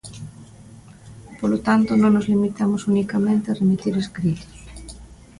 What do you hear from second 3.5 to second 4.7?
remitir escritos.